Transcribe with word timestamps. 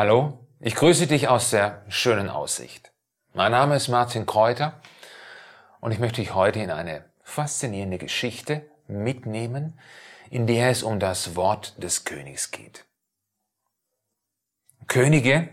Hallo, 0.00 0.46
ich 0.60 0.76
grüße 0.76 1.08
dich 1.08 1.26
aus 1.26 1.50
der 1.50 1.82
schönen 1.88 2.28
Aussicht. 2.30 2.92
Mein 3.34 3.50
Name 3.50 3.74
ist 3.74 3.88
Martin 3.88 4.26
Kräuter 4.26 4.80
und 5.80 5.90
ich 5.90 5.98
möchte 5.98 6.20
dich 6.20 6.34
heute 6.34 6.60
in 6.60 6.70
eine 6.70 7.04
faszinierende 7.24 7.98
Geschichte 7.98 8.64
mitnehmen, 8.86 9.76
in 10.30 10.46
der 10.46 10.70
es 10.70 10.84
um 10.84 11.00
das 11.00 11.34
Wort 11.34 11.82
des 11.82 12.04
Königs 12.04 12.52
geht. 12.52 12.84
Könige, 14.86 15.48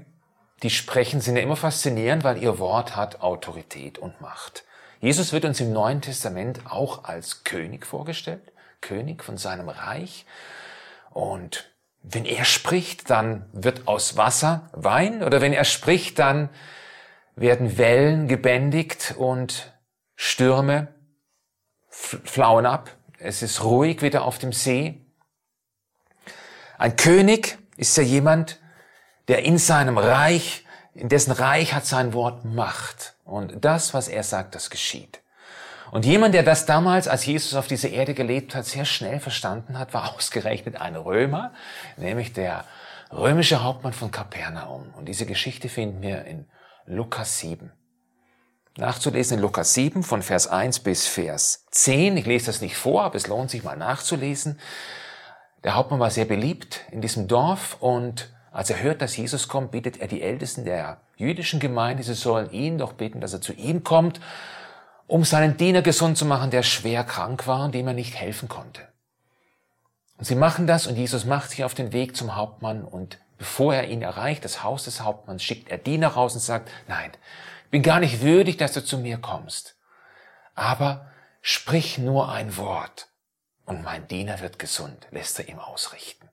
die 0.62 0.70
sprechen, 0.70 1.22
sind 1.22 1.38
ja 1.38 1.42
immer 1.42 1.56
faszinierend, 1.56 2.24
weil 2.24 2.38
ihr 2.38 2.60
Wort 2.60 2.96
hat 2.96 3.22
Autorität 3.22 3.98
und 3.98 4.22
Macht. 4.22 4.64
Jesus 5.02 5.34
wird 5.34 5.46
uns 5.46 5.60
im 5.60 5.74
Neuen 5.74 6.02
Testament 6.02 6.70
auch 6.70 7.06
als 7.06 7.46
König 7.46 7.88
vorgestellt, 7.88 8.52
König 8.80 9.24
von 9.24 9.38
seinem 9.38 9.70
Reich. 9.70 10.28
Und 11.10 11.75
wenn 12.12 12.26
er 12.26 12.46
spricht, 12.46 13.10
dann 13.10 13.50
wird 13.52 13.88
aus 13.88 14.16
Wasser 14.16 14.70
Wein 14.74 15.24
oder 15.24 15.42
wenn 15.42 15.54
er 15.54 15.66
spricht, 15.66 16.20
dann 16.20 16.50
werden 17.36 17.78
Wellen 17.78 18.28
gebändigt 18.28 19.16
und 19.18 19.74
Stürme 20.16 20.94
flauen 21.90 22.66
ab. 22.66 22.96
Es 23.18 23.42
ist 23.42 23.64
ruhig 23.64 24.02
wieder 24.02 24.24
auf 24.24 24.38
dem 24.38 24.54
See. 24.54 25.02
Ein 26.78 26.96
König 26.96 27.58
ist 27.78 27.98
ja 27.98 28.04
jemand, 28.04 28.60
der 29.28 29.44
in 29.44 29.58
seinem 29.58 29.98
Reich, 29.98 30.66
in 30.94 31.10
dessen 31.10 31.32
Reich 31.32 31.74
hat 31.74 31.86
sein 31.86 32.14
Wort 32.14 32.46
Macht. 32.46 33.16
Und 33.24 33.66
das, 33.66 33.94
was 33.94 34.08
er 34.08 34.24
sagt, 34.24 34.56
das 34.56 34.70
geschieht. 34.70 35.22
Und 35.92 36.06
jemand, 36.06 36.34
der 36.34 36.44
das 36.44 36.66
damals, 36.66 37.08
als 37.08 37.26
Jesus 37.26 37.56
auf 37.56 37.68
dieser 37.68 37.90
Erde 37.90 38.14
gelebt 38.14 38.56
hat, 38.56 38.66
sehr 38.66 38.86
schnell 38.86 39.20
verstanden 39.20 39.78
hat, 39.78 39.94
war 39.94 40.14
ausgerechnet 40.16 40.80
ein 40.82 40.96
Römer, 40.96 41.54
nämlich 41.98 42.34
der 42.34 42.66
römische 43.12 43.64
Hauptmann 43.64 43.94
von 43.94 44.12
Kapernaum. 44.12 44.94
Und 44.96 45.06
diese 45.06 45.26
Geschichte 45.26 45.70
finden 45.70 46.02
wir 46.02 46.26
in 46.26 46.48
Lukas 46.86 47.40
7. 47.40 47.72
Nachzulesen 48.78 49.38
in 49.38 49.42
Lukas 49.42 49.74
7 49.74 50.04
von 50.04 50.22
Vers 50.22 50.48
1 50.48 50.80
bis 50.82 51.08
Vers 51.08 51.66
10. 51.72 52.18
Ich 52.18 52.26
lese 52.26 52.48
das 52.48 52.60
nicht 52.60 52.76
vor, 52.76 53.04
aber 53.04 53.16
es 53.16 53.28
lohnt 53.28 53.50
sich 53.50 53.64
mal 53.64 53.78
nachzulesen. 53.78 54.60
Der 55.64 55.76
Hauptmann 55.76 56.02
war 56.02 56.12
sehr 56.12 56.26
beliebt 56.26 56.82
in 56.92 57.02
diesem 57.02 57.28
Dorf 57.28 57.78
und 57.80 58.34
als 58.52 58.70
er 58.70 58.82
hört, 58.84 59.02
dass 59.02 59.16
Jesus 59.18 59.48
kommt, 59.48 59.72
bittet 59.72 60.02
er 60.02 60.08
die 60.08 60.22
Ältesten 60.22 60.66
der 60.66 61.02
jüdischen 61.16 61.60
Gemeinde, 61.60 62.04
sie 62.04 62.14
sollen 62.14 62.52
ihn 62.52 62.78
doch 62.78 62.94
bitten, 62.94 63.22
dass 63.22 63.34
er 63.34 63.42
zu 63.42 63.54
ihm 63.54 63.84
kommt 63.84 64.20
um 65.08 65.24
seinen 65.24 65.58
Diener 65.58 65.82
gesund 65.82 66.18
zu 66.18 66.26
machen, 66.26 66.52
der 66.52 66.64
schwer 66.64 67.04
krank 67.04 67.48
war 67.48 67.66
und 67.66 67.76
dem 67.76 67.88
er 67.88 67.94
nicht 67.94 68.16
helfen 68.16 68.50
konnte. 68.50 68.88
Und 70.18 70.26
sie 70.26 70.36
machen 70.36 70.68
das 70.68 70.88
und 70.88 70.96
Jesus 70.96 71.26
macht 71.26 71.52
sich 71.52 71.64
auf 71.64 71.74
den 71.74 71.92
Weg 71.92 72.16
zum 72.16 72.36
Hauptmann 72.36 72.84
und 72.84 73.20
bevor 73.38 73.76
er 73.76 73.88
ihn 73.88 74.02
erreicht, 74.02 74.46
das 74.46 74.64
Haus 74.64 74.86
des 74.86 75.02
Hauptmanns, 75.02 75.44
schickt 75.44 75.70
er 75.70 75.78
Diener 75.78 76.08
raus 76.10 76.34
und 76.34 76.40
sagt, 76.40 76.72
nein, 76.88 77.12
ich 77.66 77.72
bin 77.72 77.84
gar 77.84 78.00
nicht 78.00 78.22
würdig, 78.22 78.58
dass 78.58 78.74
du 78.74 78.84
zu 78.84 78.98
mir 78.98 79.18
kommst. 79.18 79.76
Aber 80.54 81.12
sprich 81.42 81.98
nur 81.98 82.32
ein 82.32 82.56
Wort 82.56 83.10
und 83.66 83.84
mein 83.84 84.08
Diener 84.08 84.40
wird 84.40 84.58
gesund, 84.58 85.08
lässt 85.12 85.38
er 85.40 85.50
ihm 85.50 85.60
ausrichten. 85.60 86.30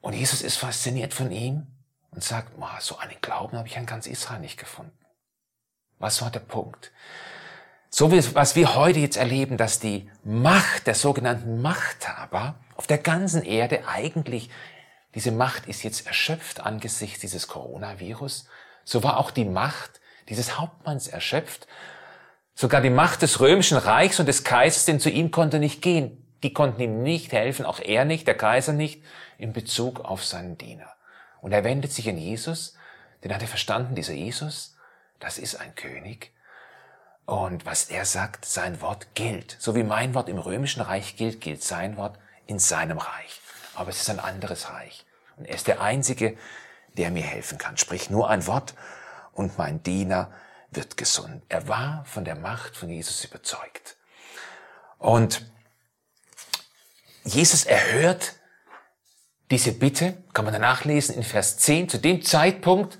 Und 0.00 0.14
Jesus 0.14 0.40
ist 0.40 0.56
fasziniert 0.56 1.12
von 1.12 1.30
ihm 1.30 1.66
und 2.10 2.22
sagt, 2.22 2.52
so 2.80 2.96
einen 2.98 3.20
Glauben 3.20 3.58
habe 3.58 3.68
ich 3.68 3.76
in 3.76 3.86
ganz 3.86 4.06
Israel 4.06 4.40
nicht 4.40 4.58
gefunden. 4.58 4.96
Was 6.00 6.20
war 6.22 6.30
der 6.30 6.40
Punkt? 6.40 6.90
So 7.90 8.10
wie 8.10 8.34
was 8.34 8.56
wir 8.56 8.74
heute 8.74 8.98
jetzt 8.98 9.16
erleben, 9.16 9.56
dass 9.56 9.78
die 9.78 10.10
Macht 10.24 10.86
der 10.86 10.94
sogenannten 10.94 11.60
Machthaber 11.62 12.56
auf 12.76 12.86
der 12.86 12.98
ganzen 12.98 13.42
Erde 13.42 13.86
eigentlich, 13.86 14.50
diese 15.14 15.30
Macht 15.30 15.66
ist 15.66 15.82
jetzt 15.82 16.06
erschöpft 16.06 16.60
angesichts 16.60 17.20
dieses 17.20 17.46
Coronavirus, 17.46 18.48
so 18.84 19.04
war 19.04 19.18
auch 19.18 19.30
die 19.30 19.44
Macht 19.44 20.00
dieses 20.28 20.58
Hauptmanns 20.58 21.08
erschöpft. 21.08 21.66
Sogar 22.54 22.80
die 22.80 22.90
Macht 22.90 23.22
des 23.22 23.40
römischen 23.40 23.76
Reichs 23.76 24.20
und 24.20 24.26
des 24.26 24.44
Kaisers, 24.44 24.84
denn 24.84 25.00
zu 25.00 25.10
ihm 25.10 25.30
konnte 25.30 25.58
nicht 25.58 25.82
gehen. 25.82 26.26
Die 26.42 26.52
konnten 26.52 26.80
ihm 26.80 27.02
nicht 27.02 27.32
helfen, 27.32 27.66
auch 27.66 27.80
er 27.80 28.04
nicht, 28.04 28.26
der 28.26 28.36
Kaiser 28.36 28.72
nicht, 28.72 29.02
in 29.36 29.52
Bezug 29.52 30.00
auf 30.00 30.24
seinen 30.24 30.56
Diener. 30.56 30.90
Und 31.42 31.52
er 31.52 31.64
wendet 31.64 31.92
sich 31.92 32.08
an 32.08 32.16
Jesus, 32.16 32.74
den 33.22 33.34
hat 33.34 33.42
er 33.42 33.48
verstanden, 33.48 33.94
dieser 33.94 34.14
Jesus, 34.14 34.76
das 35.20 35.38
ist 35.38 35.56
ein 35.56 35.74
König. 35.74 36.32
Und 37.26 37.64
was 37.64 37.84
er 37.84 38.04
sagt, 38.04 38.44
sein 38.44 38.80
Wort 38.80 39.14
gilt. 39.14 39.56
So 39.60 39.74
wie 39.76 39.84
mein 39.84 40.14
Wort 40.14 40.28
im 40.28 40.38
römischen 40.38 40.82
Reich 40.82 41.16
gilt, 41.16 41.40
gilt 41.40 41.62
sein 41.62 41.96
Wort 41.96 42.18
in 42.46 42.58
seinem 42.58 42.98
Reich. 42.98 43.40
Aber 43.74 43.90
es 43.90 44.00
ist 44.00 44.10
ein 44.10 44.18
anderes 44.18 44.68
Reich. 44.70 45.06
Und 45.36 45.46
er 45.46 45.54
ist 45.54 45.68
der 45.68 45.80
Einzige, 45.80 46.36
der 46.96 47.10
mir 47.10 47.22
helfen 47.22 47.58
kann. 47.58 47.76
Sprich 47.76 48.10
nur 48.10 48.28
ein 48.28 48.46
Wort 48.46 48.74
und 49.32 49.58
mein 49.58 49.82
Diener 49.82 50.32
wird 50.70 50.96
gesund. 50.96 51.44
Er 51.48 51.68
war 51.68 52.04
von 52.04 52.24
der 52.24 52.34
Macht 52.34 52.76
von 52.76 52.90
Jesus 52.90 53.24
überzeugt. 53.24 53.96
Und 54.98 55.50
Jesus 57.24 57.64
erhört 57.64 58.34
diese 59.50 59.72
Bitte, 59.72 60.22
kann 60.32 60.44
man 60.44 60.54
danach 60.54 60.84
lesen 60.84 61.16
in 61.16 61.22
Vers 61.22 61.58
10, 61.58 61.88
zu 61.88 61.98
dem 61.98 62.22
Zeitpunkt, 62.22 62.98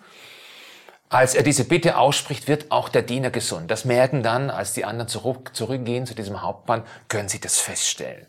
als 1.11 1.35
er 1.35 1.43
diese 1.43 1.65
Bitte 1.65 1.99
ausspricht, 1.99 2.47
wird 2.47 2.71
auch 2.71 2.89
der 2.89 3.03
Diener 3.03 3.31
gesund. 3.31 3.71
Das 3.71 3.85
merken 3.85 4.23
dann, 4.23 4.49
als 4.49 4.75
die 4.75 4.85
anderen 4.85 5.09
zurück, 5.09 5.51
zurückgehen 5.55 6.07
zu 6.07 6.15
diesem 6.15 6.41
Hauptmann, 6.41 6.85
können 7.09 7.29
sie 7.29 7.41
das 7.41 7.59
feststellen. 7.59 8.27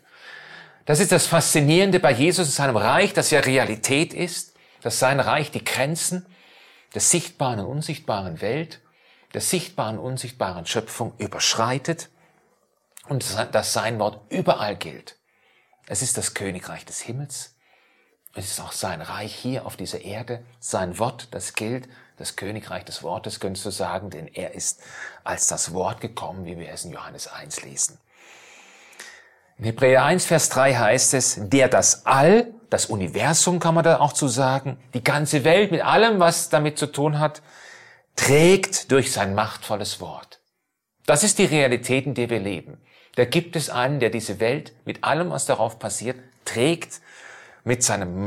Das 0.84 0.98
ist 0.98 1.12
das 1.12 1.28
Faszinierende 1.28 2.00
bei 2.00 2.10
Jesus 2.10 2.48
in 2.48 2.52
seinem 2.52 2.76
Reich, 2.76 3.14
das 3.14 3.30
ja 3.30 3.38
Realität 3.38 4.12
ist, 4.12 4.56
dass 4.82 4.98
sein 4.98 5.20
Reich 5.20 5.52
die 5.52 5.64
Grenzen 5.64 6.26
der 6.94 7.00
sichtbaren 7.00 7.60
und 7.60 7.66
unsichtbaren 7.66 8.40
Welt, 8.40 8.80
der 9.32 9.42
sichtbaren 9.42 9.96
und 9.96 10.04
unsichtbaren 10.04 10.66
Schöpfung 10.66 11.14
überschreitet 11.18 12.10
und 13.08 13.24
dass 13.52 13.72
sein 13.72 14.00
Wort 14.00 14.20
überall 14.28 14.74
gilt. 14.74 15.18
Es 15.86 16.02
ist 16.02 16.18
das 16.18 16.34
Königreich 16.34 16.84
des 16.84 17.00
Himmels. 17.00 17.54
Es 18.34 18.50
ist 18.50 18.60
auch 18.60 18.72
sein 18.72 19.02
Reich 19.02 19.34
hier 19.34 19.66
auf 19.66 19.76
dieser 19.76 20.00
Erde, 20.00 20.44
sein 20.58 20.98
Wort, 20.98 21.28
das 21.30 21.52
gilt 21.52 21.88
das 22.22 22.36
Königreich 22.36 22.84
des 22.84 23.02
Wortes, 23.02 23.40
könntest 23.40 23.66
du 23.66 23.70
sagen, 23.70 24.08
denn 24.08 24.28
er 24.28 24.54
ist 24.54 24.80
als 25.24 25.48
das 25.48 25.74
Wort 25.74 26.00
gekommen, 26.00 26.46
wie 26.46 26.56
wir 26.56 26.70
es 26.70 26.84
in 26.84 26.92
Johannes 26.92 27.26
1 27.26 27.64
lesen. 27.64 27.98
In 29.58 29.64
Hebräer 29.64 30.04
1, 30.04 30.24
Vers 30.24 30.48
3 30.48 30.74
heißt 30.74 31.14
es, 31.14 31.36
der 31.40 31.68
das 31.68 32.06
All, 32.06 32.54
das 32.70 32.86
Universum 32.86 33.58
kann 33.58 33.74
man 33.74 33.84
da 33.84 33.98
auch 33.98 34.12
zu 34.12 34.28
sagen, 34.28 34.78
die 34.94 35.02
ganze 35.02 35.42
Welt 35.42 35.72
mit 35.72 35.84
allem, 35.84 36.20
was 36.20 36.48
damit 36.48 36.78
zu 36.78 36.86
tun 36.86 37.18
hat, 37.18 37.42
trägt 38.14 38.92
durch 38.92 39.12
sein 39.12 39.34
machtvolles 39.34 40.00
Wort. 40.00 40.40
Das 41.06 41.24
ist 41.24 41.38
die 41.38 41.44
Realität, 41.44 42.06
in 42.06 42.14
der 42.14 42.30
wir 42.30 42.40
leben. 42.40 42.80
Da 43.16 43.24
gibt 43.24 43.56
es 43.56 43.68
einen, 43.68 43.98
der 43.98 44.10
diese 44.10 44.38
Welt 44.38 44.72
mit 44.84 45.02
allem, 45.02 45.30
was 45.30 45.44
darauf 45.44 45.80
passiert, 45.80 46.16
trägt 46.44 47.00
mit 47.64 47.82
seinem 47.82 48.24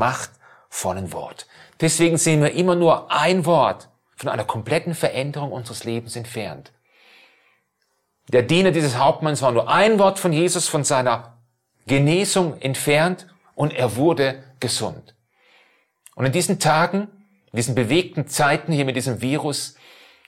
machtvollen 0.76 1.12
Wort. 1.12 1.46
Deswegen 1.80 2.18
sehen 2.18 2.42
wir 2.42 2.52
immer 2.52 2.74
nur 2.74 3.10
ein 3.10 3.44
Wort 3.44 3.88
von 4.16 4.28
einer 4.28 4.44
kompletten 4.44 4.94
Veränderung 4.94 5.52
unseres 5.52 5.84
Lebens 5.84 6.16
entfernt. 6.16 6.72
Der 8.28 8.42
Diener 8.42 8.72
dieses 8.72 8.98
Hauptmanns 8.98 9.42
war 9.42 9.52
nur 9.52 9.68
ein 9.68 9.98
Wort 9.98 10.18
von 10.18 10.32
Jesus, 10.32 10.68
von 10.68 10.84
seiner 10.84 11.38
Genesung 11.86 12.60
entfernt 12.60 13.26
und 13.54 13.72
er 13.72 13.96
wurde 13.96 14.42
gesund. 14.58 15.14
Und 16.14 16.26
in 16.26 16.32
diesen 16.32 16.58
Tagen, 16.58 17.08
in 17.52 17.56
diesen 17.56 17.74
bewegten 17.74 18.26
Zeiten 18.26 18.72
hier 18.72 18.84
mit 18.84 18.96
diesem 18.96 19.20
Virus, 19.20 19.76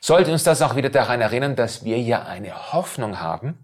sollte 0.00 0.30
uns 0.30 0.44
das 0.44 0.62
auch 0.62 0.76
wieder 0.76 0.90
daran 0.90 1.20
erinnern, 1.20 1.56
dass 1.56 1.84
wir 1.84 2.00
ja 2.00 2.22
eine 2.24 2.72
Hoffnung 2.72 3.20
haben, 3.20 3.58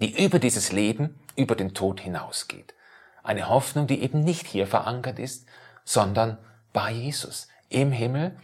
die 0.00 0.24
über 0.24 0.38
dieses 0.38 0.72
Leben, 0.72 1.20
über 1.36 1.54
den 1.54 1.74
Tod 1.74 2.00
hinausgeht. 2.00 2.74
Eine 3.22 3.48
Hoffnung, 3.48 3.86
die 3.86 4.02
eben 4.02 4.24
nicht 4.24 4.46
hier 4.46 4.66
verankert 4.66 5.18
ist, 5.18 5.46
sondern 5.84 6.38
bei 6.72 6.90
Jesus 6.90 7.48
im 7.68 7.92
Himmel. 7.92 8.36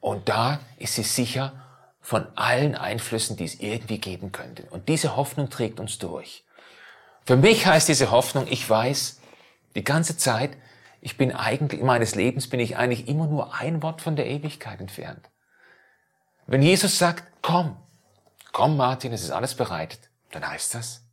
Und 0.00 0.28
da 0.28 0.60
ist 0.78 0.94
sie 0.94 1.02
sicher 1.02 1.52
von 2.00 2.26
allen 2.36 2.74
Einflüssen, 2.74 3.36
die 3.36 3.44
es 3.44 3.60
irgendwie 3.60 3.98
geben 3.98 4.32
könnte. 4.32 4.64
Und 4.70 4.88
diese 4.88 5.16
Hoffnung 5.16 5.50
trägt 5.50 5.80
uns 5.80 5.98
durch. 5.98 6.44
Für 7.26 7.36
mich 7.36 7.66
heißt 7.66 7.88
diese 7.88 8.10
Hoffnung, 8.10 8.46
ich 8.48 8.68
weiß, 8.68 9.20
die 9.76 9.84
ganze 9.84 10.16
Zeit, 10.16 10.56
ich 11.00 11.16
bin 11.16 11.32
eigentlich, 11.32 11.80
in 11.80 11.86
meines 11.86 12.14
Lebens 12.14 12.48
bin 12.48 12.60
ich 12.60 12.76
eigentlich 12.76 13.08
immer 13.08 13.26
nur 13.26 13.54
ein 13.54 13.82
Wort 13.82 14.02
von 14.02 14.16
der 14.16 14.26
Ewigkeit 14.26 14.80
entfernt. 14.80 15.30
Wenn 16.46 16.62
Jesus 16.62 16.98
sagt, 16.98 17.24
komm, 17.42 17.76
komm 18.52 18.76
Martin, 18.76 19.12
es 19.12 19.22
ist 19.22 19.30
alles 19.30 19.54
bereitet, 19.54 20.00
dann 20.32 20.48
heißt 20.48 20.74
das, 20.74 21.04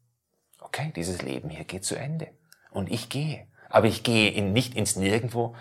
okay, 0.60 0.92
dieses 0.96 1.22
Leben 1.22 1.50
hier 1.50 1.66
geht 1.66 1.86
zu 1.86 1.96
Ende. 1.96 2.30
Und 2.72 2.92
ich 2.92 3.10
gehe. 3.10 3.48
Aber 3.69 3.88
ich 3.88 4.04
gehe 4.04 4.31
in, 4.31 4.54
nicht 4.54 4.75
ins 4.75 4.96
Nirgendwo, 4.96 5.56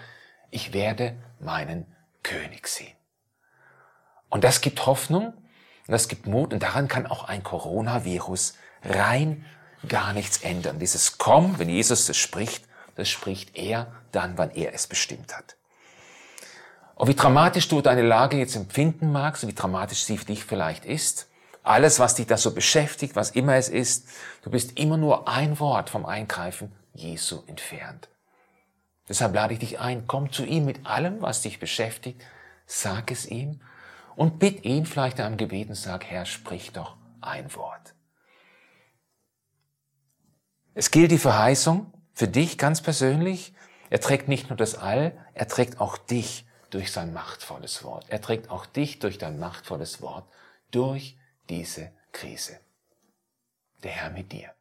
ich 0.50 0.72
werde 0.72 1.16
meinen 1.40 1.86
König 2.22 2.68
sehen. 2.68 2.94
Und 4.28 4.44
das 4.44 4.60
gibt 4.60 4.86
Hoffnung 4.86 5.26
und 5.26 5.92
das 5.92 6.08
gibt 6.08 6.26
Mut 6.26 6.52
und 6.52 6.62
daran 6.62 6.88
kann 6.88 7.06
auch 7.06 7.24
ein 7.24 7.42
Coronavirus 7.42 8.54
rein 8.82 9.44
gar 9.88 10.12
nichts 10.12 10.38
ändern. 10.38 10.78
Dieses 10.78 11.18
Komm, 11.18 11.58
wenn 11.58 11.68
Jesus 11.68 12.08
es 12.08 12.16
spricht, 12.16 12.64
das 12.96 13.08
spricht 13.08 13.56
er 13.56 13.92
dann, 14.12 14.38
wann 14.38 14.50
er 14.50 14.74
es 14.74 14.86
bestimmt 14.86 15.36
hat. 15.36 15.56
Und 16.94 17.08
wie 17.08 17.14
dramatisch 17.14 17.68
du 17.68 17.82
deine 17.82 18.02
Lage 18.02 18.38
jetzt 18.38 18.56
empfinden 18.56 19.12
magst, 19.12 19.46
wie 19.46 19.54
dramatisch 19.54 20.04
sie 20.04 20.16
für 20.16 20.24
dich 20.24 20.44
vielleicht 20.44 20.86
ist, 20.86 21.28
alles, 21.62 21.98
was 21.98 22.14
dich 22.14 22.26
da 22.26 22.36
so 22.36 22.54
beschäftigt, 22.54 23.16
was 23.16 23.32
immer 23.32 23.54
es 23.56 23.68
ist, 23.68 24.08
du 24.42 24.50
bist 24.50 24.78
immer 24.78 24.96
nur 24.96 25.28
ein 25.28 25.58
Wort 25.60 25.90
vom 25.90 26.06
Eingreifen 26.06 26.72
Jesu 26.96 27.42
entfernt. 27.46 28.08
Deshalb 29.08 29.34
lade 29.34 29.54
ich 29.54 29.60
dich 29.60 29.78
ein, 29.78 30.06
komm 30.06 30.32
zu 30.32 30.44
ihm 30.44 30.64
mit 30.64 30.84
allem, 30.86 31.22
was 31.22 31.42
dich 31.42 31.60
beschäftigt, 31.60 32.22
sag 32.66 33.10
es 33.10 33.26
ihm 33.26 33.60
und 34.16 34.38
bitt 34.38 34.64
ihn 34.64 34.86
vielleicht 34.86 35.20
am 35.20 35.36
Gebet 35.36 35.68
und 35.68 35.74
sag, 35.76 36.04
Herr, 36.04 36.26
sprich 36.26 36.72
doch 36.72 36.96
ein 37.20 37.54
Wort. 37.54 37.94
Es 40.74 40.90
gilt 40.90 41.10
die 41.10 41.18
Verheißung 41.18 41.92
für 42.12 42.28
dich 42.28 42.58
ganz 42.58 42.82
persönlich. 42.82 43.54
Er 43.88 44.00
trägt 44.00 44.28
nicht 44.28 44.50
nur 44.50 44.56
das 44.56 44.74
All, 44.74 45.16
er 45.34 45.48
trägt 45.48 45.80
auch 45.80 45.96
dich 45.96 46.46
durch 46.70 46.90
sein 46.90 47.12
machtvolles 47.12 47.84
Wort. 47.84 48.06
Er 48.08 48.20
trägt 48.20 48.50
auch 48.50 48.66
dich 48.66 48.98
durch 48.98 49.18
dein 49.18 49.38
machtvolles 49.38 50.02
Wort 50.02 50.28
durch 50.70 51.16
diese 51.48 51.92
Krise. 52.12 52.58
Der 53.84 53.92
Herr 53.92 54.10
mit 54.10 54.32
dir. 54.32 54.55